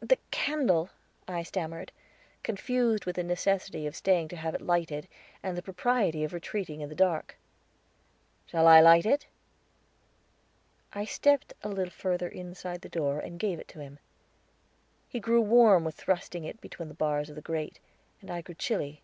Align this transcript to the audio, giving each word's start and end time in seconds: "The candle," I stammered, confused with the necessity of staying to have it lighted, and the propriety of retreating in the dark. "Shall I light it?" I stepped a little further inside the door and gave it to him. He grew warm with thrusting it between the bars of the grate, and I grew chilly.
"The 0.00 0.18
candle," 0.30 0.90
I 1.26 1.42
stammered, 1.42 1.92
confused 2.42 3.06
with 3.06 3.16
the 3.16 3.22
necessity 3.22 3.86
of 3.86 3.96
staying 3.96 4.28
to 4.28 4.36
have 4.36 4.54
it 4.54 4.60
lighted, 4.60 5.08
and 5.42 5.56
the 5.56 5.62
propriety 5.62 6.24
of 6.24 6.34
retreating 6.34 6.82
in 6.82 6.90
the 6.90 6.94
dark. 6.94 7.38
"Shall 8.44 8.66
I 8.68 8.82
light 8.82 9.06
it?" 9.06 9.28
I 10.92 11.06
stepped 11.06 11.54
a 11.62 11.70
little 11.70 11.88
further 11.90 12.28
inside 12.28 12.82
the 12.82 12.90
door 12.90 13.18
and 13.20 13.40
gave 13.40 13.58
it 13.58 13.68
to 13.68 13.80
him. 13.80 13.98
He 15.08 15.20
grew 15.20 15.40
warm 15.40 15.84
with 15.84 15.94
thrusting 15.94 16.44
it 16.44 16.60
between 16.60 16.88
the 16.88 16.94
bars 16.94 17.30
of 17.30 17.34
the 17.34 17.40
grate, 17.40 17.80
and 18.20 18.30
I 18.30 18.42
grew 18.42 18.56
chilly. 18.56 19.00